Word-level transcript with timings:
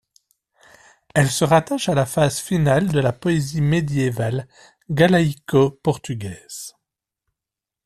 Elle 1.13 1.29
se 1.29 1.43
rattache 1.45 1.87
à 1.87 1.93
la 1.93 2.07
phase 2.07 2.39
finale 2.39 2.87
de 2.87 2.99
la 2.99 3.13
poésie 3.13 3.61
médiévale 3.61 4.47
galaïco-portugaise. 4.89 6.73